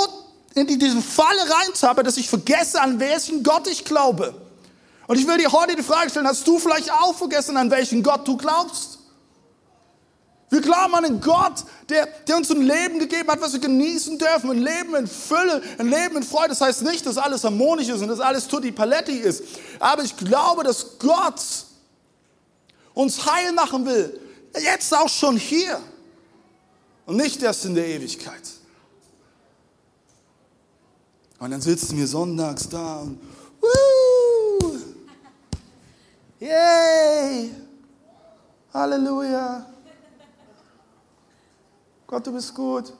[0.54, 4.34] in diese Falle reintappe, dass ich vergesse, an welchen Gott ich glaube.
[5.06, 8.02] Und ich will dir heute die Frage stellen, hast du vielleicht auch vergessen, an welchen
[8.02, 8.97] Gott du glaubst?
[10.50, 14.18] Wir glauben an einen Gott, der, der uns ein Leben gegeben hat, was wir genießen
[14.18, 14.50] dürfen.
[14.50, 16.48] Ein Leben in Fülle, ein Leben in Freude.
[16.48, 19.44] Das heißt nicht, dass alles harmonisch ist und dass alles tutti paletti ist.
[19.78, 21.42] Aber ich glaube, dass Gott
[22.94, 24.18] uns heil machen will.
[24.58, 25.80] Jetzt auch schon hier.
[27.04, 28.42] Und nicht erst in der Ewigkeit.
[31.38, 33.20] Und dann sitzen wir sonntags da und,
[33.60, 34.76] Woo!
[36.40, 37.50] Yay!
[38.72, 39.66] Halleluja!
[42.08, 42.92] Gott, du bist gut.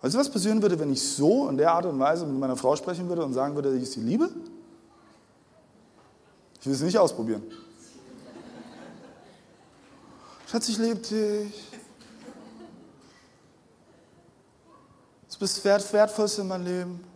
[0.00, 2.56] Weißt du, was passieren würde, wenn ich so in der Art und Weise mit meiner
[2.56, 4.30] Frau sprechen würde und sagen würde, ich sie liebe?
[6.60, 7.42] Ich will es nicht ausprobieren.
[10.46, 11.70] Schatz, ich liebe dich.
[15.32, 17.15] Du bist das Wertvollste in meinem Leben.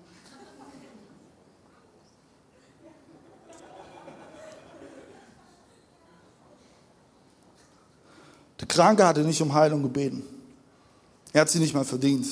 [8.60, 10.22] Der Kranke hatte nicht um Heilung gebeten.
[11.32, 12.26] Er hat sie nicht mal verdient.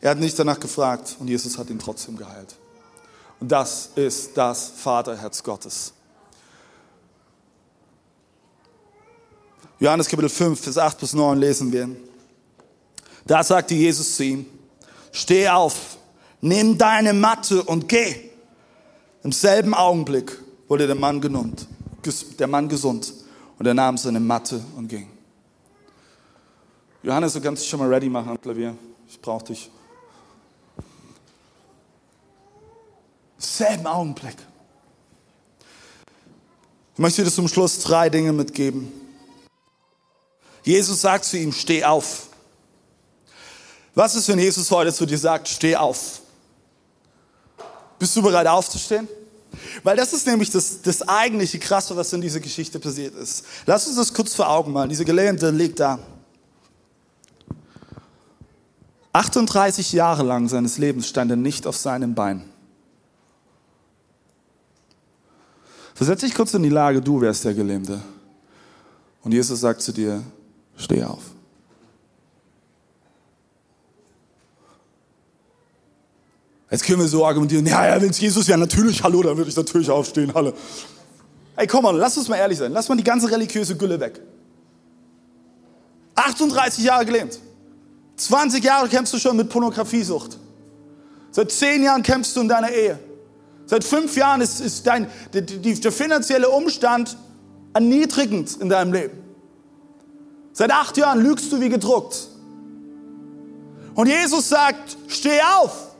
[0.00, 2.54] Er hat nicht danach gefragt und Jesus hat ihn trotzdem geheilt.
[3.40, 5.92] Und das ist das Vaterherz Gottes.
[9.80, 11.88] Johannes Kapitel 5, Vers 8 bis 9 lesen wir.
[13.26, 14.46] Da sagte Jesus zu ihm,
[15.10, 15.96] steh auf,
[16.40, 18.30] nimm deine Matte und geh.
[19.22, 21.66] Im selben Augenblick wurde der Mann, genannt,
[22.38, 23.12] der Mann gesund
[23.58, 25.08] und er nahm seine Matte und ging.
[27.04, 28.74] Johannes, du kannst dich schon mal ready machen am Klavier.
[29.06, 29.70] Ich brauche dich.
[33.36, 34.36] Selben Augenblick.
[36.94, 38.90] Ich möchte dir zum Schluss drei Dinge mitgeben.
[40.62, 42.28] Jesus sagt zu ihm, steh auf.
[43.94, 46.22] Was ist, wenn Jesus heute zu dir sagt, steh auf?
[47.98, 49.06] Bist du bereit aufzustehen?
[49.82, 53.44] Weil das ist nämlich das, das eigentliche Krasse, was in dieser Geschichte passiert ist.
[53.66, 54.88] Lass uns das kurz vor Augen malen.
[54.88, 55.98] Diese Gelähmte liegt da.
[59.14, 62.42] 38 Jahre lang seines Lebens stand er nicht auf seinem Bein.
[65.94, 68.00] Versetz dich kurz in die Lage, du wärst der Gelähmte.
[69.22, 70.24] Und Jesus sagt zu dir,
[70.76, 71.22] steh auf.
[76.68, 79.48] Jetzt können wir so argumentieren, ja, ja, wenn es Jesus wäre, natürlich, hallo, dann würde
[79.48, 80.54] ich natürlich aufstehen, hallo.
[81.54, 82.72] Ey, komm mal, lass uns mal ehrlich sein.
[82.72, 84.20] Lass mal die ganze religiöse Gülle weg.
[86.16, 87.38] 38 Jahre gelähmt.
[88.16, 90.38] 20 Jahre kämpfst du schon mit Pornografiesucht.
[91.30, 92.98] Seit 10 Jahren kämpfst du in deiner Ehe.
[93.66, 97.16] Seit 5 Jahren ist, ist dein, die, die, der finanzielle Umstand
[97.72, 99.18] erniedrigend in deinem Leben.
[100.52, 102.28] Seit acht Jahren lügst du wie gedruckt.
[103.94, 105.94] Und Jesus sagt, steh auf.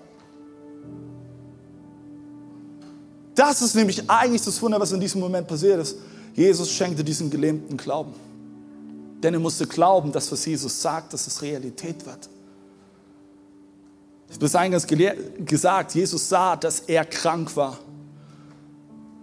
[3.35, 5.97] Das ist nämlich eigentlich das Wunder, was in diesem Moment passiert ist.
[6.35, 8.15] Jesus schenkte diesen Gelähmten Glauben.
[9.25, 12.29] Denn er musste glauben, dass was Jesus sagt, dass es Realität wird.
[14.29, 17.79] Ich habe es eingangs gesagt, Jesus sah, dass er krank war.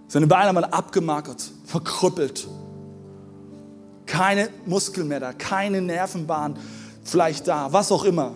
[0.08, 2.48] Seine Beine waren abgemagert, verkrüppelt.
[4.08, 6.58] Keine Muskeln mehr da, keine Nervenbahn
[7.04, 8.34] vielleicht da, was auch immer.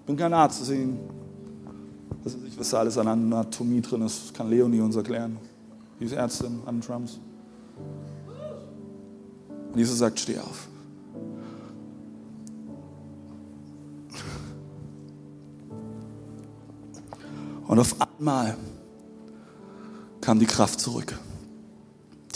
[0.00, 0.98] Ich bin kein Arzt, deswegen
[2.24, 4.24] weiß nicht, was da alles an Anatomie drin ist.
[4.24, 5.38] Das kann Leonie uns erklären.
[6.00, 7.20] Die ist Ärztin an Drums.
[9.74, 10.68] Und Jesus sagt, steh auf.
[17.66, 18.56] Und auf einmal
[20.20, 21.18] kam die Kraft zurück.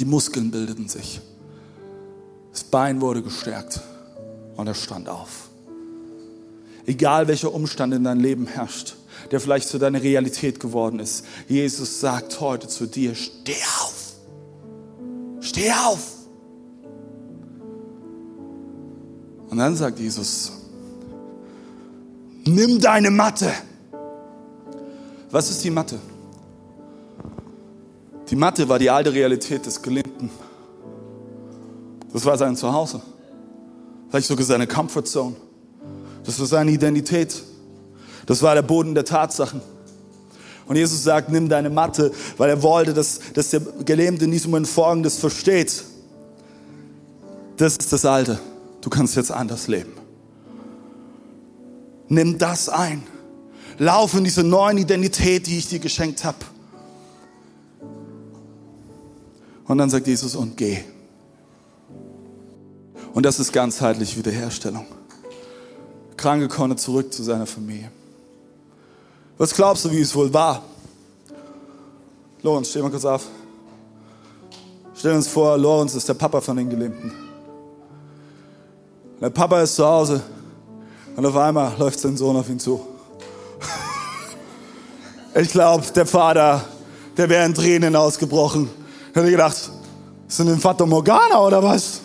[0.00, 1.20] Die Muskeln bildeten sich.
[2.50, 3.82] Das Bein wurde gestärkt
[4.56, 5.48] und er stand auf.
[6.86, 8.96] Egal welcher Umstand in deinem Leben herrscht,
[9.30, 14.14] der vielleicht zu deiner Realität geworden ist, Jesus sagt heute zu dir, steh auf.
[15.40, 16.17] Steh auf.
[19.50, 20.52] Und dann sagt Jesus,
[22.44, 23.50] nimm deine Matte.
[25.30, 25.98] Was ist die Matte?
[28.30, 30.30] Die Matte war die alte Realität des Gelähmten.
[32.12, 33.00] Das war sein Zuhause.
[34.08, 35.36] Vielleicht sogar seine Comfortzone.
[36.24, 37.42] Das war seine Identität.
[38.26, 39.62] Das war der Boden der Tatsachen.
[40.66, 44.50] Und Jesus sagt, nimm deine Matte, weil er wollte, dass, dass der Gelähmte in diesem
[44.50, 45.82] Moment Folgendes versteht.
[47.56, 48.38] Das ist das Alte.
[48.80, 49.92] Du kannst jetzt anders leben.
[52.08, 53.02] Nimm das ein.
[53.78, 56.38] Lauf in diese neuen Identität, die ich dir geschenkt habe.
[59.66, 60.78] Und dann sagt Jesus, und geh.
[63.12, 64.86] Und das ist ganzheitlich Wiederherstellung.
[66.16, 67.90] Kranke konnte zurück zu seiner Familie.
[69.36, 70.62] Was glaubst du, wie es wohl war?
[72.42, 73.26] Lorenz, steh mal kurz auf.
[74.94, 77.27] Stell uns vor, Lorenz ist der Papa von den Gelähmten.
[79.20, 80.22] Der Papa ist zu Hause
[81.16, 82.80] und auf einmal läuft sein Sohn auf ihn zu.
[85.34, 86.64] Ich glaube, der Vater,
[87.16, 88.70] der wäre in Tränen ausgebrochen.
[89.12, 89.70] Hätte gedacht,
[90.28, 92.00] ist denn ein Vater Morgana oder was?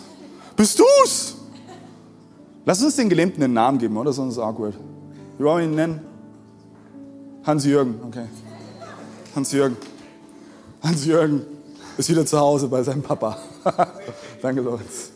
[0.56, 1.36] Bist du's?
[2.64, 4.12] Lass uns den Gelähmten einen Namen geben, oder?
[4.12, 4.74] Sonst ist es awkward.
[5.38, 6.00] Wie wollen wir ihn nennen?
[7.44, 8.26] Hans-Jürgen, okay.
[9.34, 9.76] Hans-Jürgen.
[10.82, 11.42] Hans-Jürgen
[11.98, 13.36] ist wieder zu Hause bei seinem Papa.
[14.42, 15.13] Danke, Lorenz.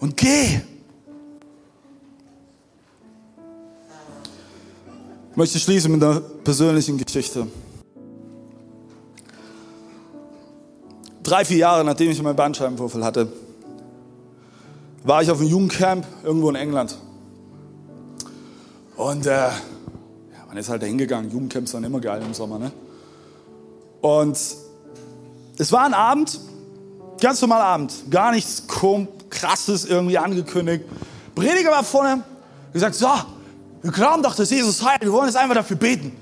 [0.00, 0.60] Und geh.
[5.30, 7.46] Ich möchte schließen mit einer persönlichen Geschichte.
[11.22, 13.30] Drei, vier Jahre nachdem ich meinen Bandscheibenvorfall hatte,
[15.04, 16.96] war ich auf einem Jugendcamp irgendwo in England.
[18.96, 19.52] Und äh, ja,
[20.48, 21.30] man ist halt da hingegangen.
[21.30, 22.58] Jugendcamps waren immer geil im Sommer.
[22.58, 22.72] Ne?
[24.00, 24.38] Und
[25.58, 26.40] es war ein Abend,
[27.20, 28.66] ganz normaler Abend, gar nichts
[29.30, 30.84] krasses irgendwie angekündigt.
[31.34, 32.22] Prediger war vorne,
[32.72, 33.08] gesagt, so,
[33.82, 36.16] wir glauben doch, dass Jesus heilt, wir wollen jetzt einfach dafür beten.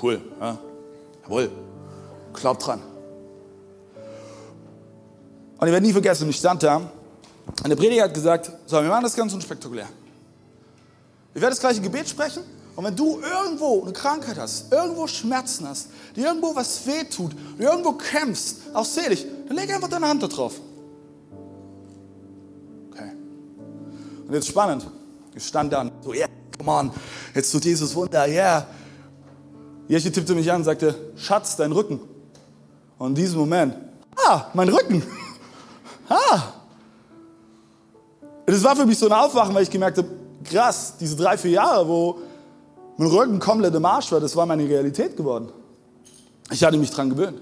[0.00, 0.58] Cool, ja.
[1.24, 1.50] jawohl,
[2.34, 2.80] glaubt dran.
[5.58, 8.88] Und ich werde nie vergessen, ich stand da und der Prediger hat gesagt, so, wir
[8.88, 9.88] machen das ganz unspektakulär.
[11.34, 12.42] Ich werde das gleiche Gebet sprechen
[12.76, 17.92] und wenn du irgendwo eine Krankheit hast, irgendwo Schmerzen hast, dir irgendwo was wehtut, irgendwo
[17.92, 20.54] kämpfst, auch selig, dann leg einfach deine Hand da drauf.
[24.28, 24.86] Und jetzt spannend.
[25.34, 26.90] Ich stand da und so, yeah, come on,
[27.34, 28.28] jetzt tut Jesus Wunder.
[28.28, 28.66] Yeah.
[29.88, 31.98] Jeche tippte mich an und sagte, Schatz, dein Rücken.
[32.98, 33.74] Und in diesem Moment,
[34.16, 35.02] ah, mein Rücken.
[36.10, 36.42] ah.
[38.44, 40.08] Das war für mich so ein Aufwachen, weil ich gemerkt habe,
[40.44, 42.18] krass, diese drei, vier Jahre, wo
[42.98, 45.48] mein Rücken komplett im Arsch war, das war meine Realität geworden.
[46.50, 47.40] Ich hatte mich dran gewöhnt.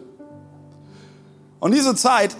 [1.59, 2.37] Und diese Zeit,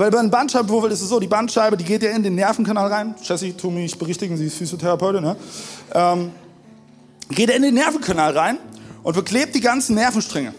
[0.00, 2.90] weil bei einem Bandscheibenvorfall ist es so, die Bandscheibe, die geht ja in den Nervenkanal
[2.90, 3.14] rein.
[3.22, 5.22] Jessie, tu mich berichtigen, sie ist Physiotherapeutin.
[5.22, 5.36] Ne?
[5.92, 6.32] Ähm,
[7.28, 8.56] geht ja in den Nervenkanal rein
[9.02, 10.54] und verklebt die ganzen Nervenstränge.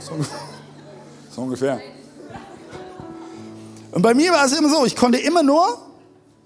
[0.00, 0.12] So,
[1.30, 1.82] so ungefähr.
[3.92, 5.66] Und bei mir war es immer so, ich konnte immer nur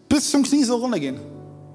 [0.08, 1.20] bis zum Knie so runtergehen.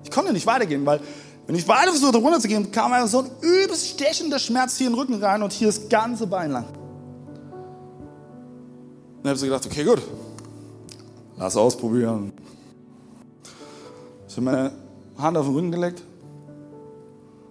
[0.04, 1.00] Ich konnte nicht weitergehen, weil
[1.48, 5.00] wenn ich weiter versuchte runterzugehen, kam einfach so ein übelst stechender Schmerz hier in den
[5.00, 6.66] Rücken rein und hier das ganze Bein lang.
[9.26, 10.04] Dann habe ich gedacht, okay, gut,
[11.36, 12.32] lass ausprobieren.
[14.28, 14.72] Ich habe meine
[15.18, 16.04] Hand auf den Rücken gelegt.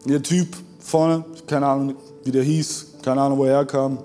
[0.04, 3.98] Der Typ vorne, keine Ahnung, wie der hieß, keine Ahnung, wo er herkam.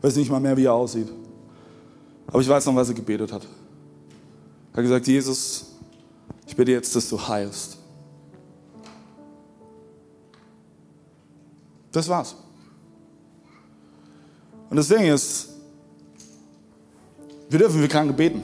[0.00, 1.12] weiß nicht mal mehr, wie er aussieht.
[2.28, 3.42] Aber ich weiß noch, was er gebetet hat.
[4.72, 5.66] Er hat gesagt, Jesus,
[6.46, 7.76] ich bitte jetzt, dass du heilst.
[11.92, 12.34] Das war's.
[14.70, 15.55] Und das Ding ist,
[17.48, 18.42] wir dürfen für Kranke beten.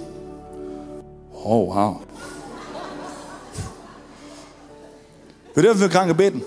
[1.32, 2.00] Oh, wow.
[5.54, 6.42] Wir dürfen für Kranke beten.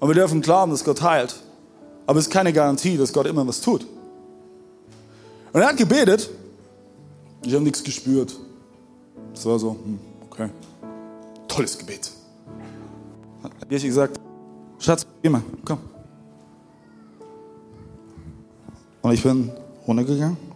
[0.00, 1.34] Und wir dürfen glauben, dass Gott heilt.
[2.06, 3.86] Aber es ist keine Garantie, dass Gott immer was tut.
[5.52, 6.28] Und er hat gebetet.
[7.42, 8.34] Ich habe nichts gespürt.
[9.34, 9.98] Es war so, hm,
[10.30, 10.48] okay.
[11.46, 12.10] Tolles Gebet.
[13.42, 14.20] Hat Jesus gesagt,
[14.78, 15.78] Schatz, geh mal, komm.
[19.02, 19.50] Und ich bin
[19.86, 20.53] runtergegangen.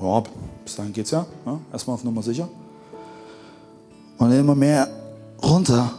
[0.00, 0.22] Ja,
[0.64, 1.26] bis dahin geht's ja.
[1.44, 2.48] ja erstmal auf Nummer sicher.
[4.18, 4.88] Und immer mehr
[5.42, 5.92] runter.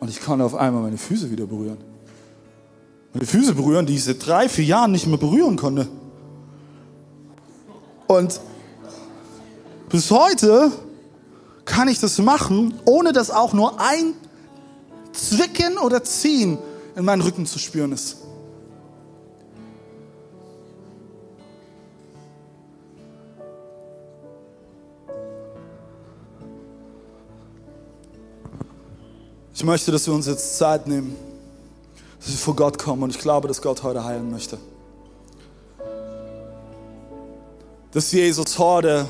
[0.00, 1.78] Und ich konnte auf einmal meine Füße wieder berühren.
[3.12, 5.88] Meine Füße berühren, die ich seit drei, vier Jahren nicht mehr berühren konnte.
[8.06, 8.40] Und
[9.88, 10.72] bis heute
[11.64, 14.14] kann ich das machen, ohne dass auch nur ein
[15.12, 16.58] Zwicken oder Ziehen
[16.96, 18.18] in meinen Rücken zu spüren ist.
[29.58, 31.16] Ich möchte, dass wir uns jetzt Zeit nehmen,
[32.20, 34.56] dass wir vor Gott kommen und ich glaube, dass Gott heute heilen möchte.
[37.90, 39.06] Dass Jesus heute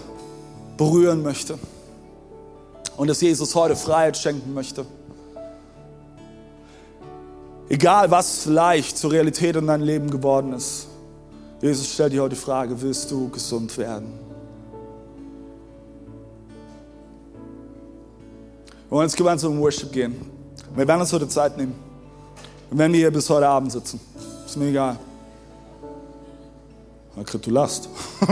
[0.79, 1.59] berühren möchte
[2.97, 4.87] und dass Jesus heute Freiheit schenken möchte.
[7.69, 10.87] Egal, was vielleicht zur Realität in deinem Leben geworden ist,
[11.61, 14.19] Jesus stellt dir heute die Frage, willst du gesund werden?
[18.89, 20.38] Wir wollen jetzt gemeinsam in Worship gehen.
[20.79, 21.75] Wir werden uns heute Zeit nehmen.
[22.71, 23.99] Und wenn wir hier bis heute Abend sitzen,
[24.47, 24.97] ist mir egal.
[27.19, 27.89] Akrit, du lachst.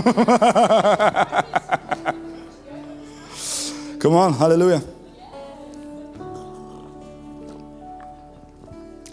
[4.00, 4.80] Come on, Halleluja.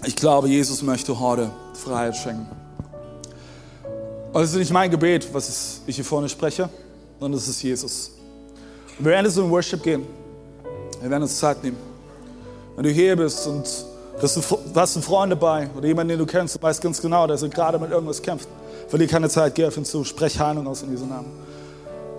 [0.06, 2.46] Ich glaube, Jesus möchte heute Freiheit schenken.
[4.32, 6.70] Und es ist nicht mein Gebet, was ich hier vorne spreche,
[7.20, 8.12] sondern es ist Jesus.
[9.00, 10.06] Und wir werden jetzt in Worship gehen.
[11.02, 11.93] Wir werden uns Zeit nehmen.
[12.76, 13.66] Wenn du hier bist und
[14.20, 17.44] du hast einen Freund dabei oder jemanden, den du kennst, du weißt ganz genau, dass
[17.44, 18.48] er gerade mit irgendwas kämpft,
[18.88, 21.32] verlier keine Zeit, geh auf ihn zu, sprech Heilung aus in diesem Namen.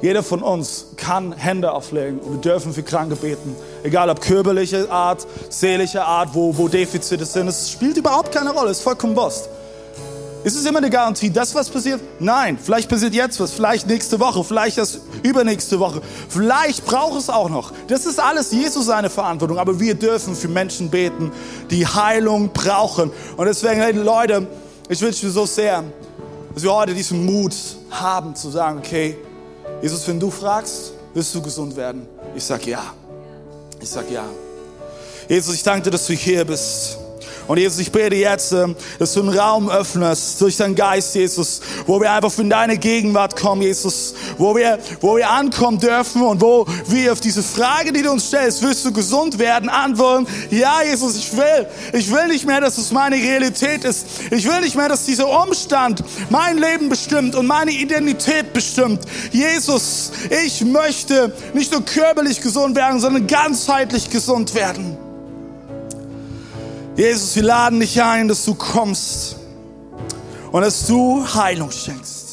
[0.00, 3.56] Jeder von uns kann Hände auflegen und wir dürfen für Kranke beten.
[3.82, 7.48] Egal ob körperliche Art, seelische Art, wo, wo Defizite sind.
[7.48, 9.48] Es spielt überhaupt keine Rolle, es ist vollkommen Wurst.
[10.44, 12.02] Ist es immer eine Garantie, dass was passiert?
[12.20, 12.58] Nein.
[12.62, 16.02] Vielleicht passiert jetzt was, vielleicht nächste Woche, vielleicht das übernächste Woche.
[16.28, 17.72] Vielleicht braucht es auch noch.
[17.88, 19.58] Das ist alles Jesus seine Verantwortung.
[19.58, 21.32] Aber wir dürfen für Menschen beten,
[21.70, 23.10] die Heilung brauchen.
[23.38, 24.46] Und deswegen, hey, Leute,
[24.90, 25.82] ich wünsche mir so sehr,
[26.52, 27.54] dass wir heute diesen Mut
[27.90, 29.16] haben zu sagen, okay,
[29.80, 32.06] Jesus, wenn du fragst, wirst du gesund werden?
[32.34, 32.82] Ich sag ja.
[33.80, 34.24] Ich sag ja.
[35.26, 36.98] Jesus, ich danke dir, dass du hier bist.
[37.46, 41.60] Und Jesus, ich bete jetzt, ähm, dass du einen Raum öffnest durch deinen Geist, Jesus,
[41.86, 46.40] wo wir einfach in deine Gegenwart kommen, Jesus, wo wir, wo wir ankommen dürfen und
[46.40, 50.82] wo wir auf diese Frage, die du uns stellst, willst du gesund werden, antworten, ja,
[50.82, 51.66] Jesus, ich will.
[51.92, 54.06] Ich will nicht mehr, dass es meine Realität ist.
[54.30, 59.02] Ich will nicht mehr, dass dieser Umstand mein Leben bestimmt und meine Identität bestimmt.
[59.32, 60.12] Jesus,
[60.44, 65.03] ich möchte nicht nur körperlich gesund werden, sondern ganzheitlich gesund werden.
[66.96, 69.36] Jesus, wir laden dich ein, dass du kommst
[70.52, 72.23] und dass du Heilung schenkst.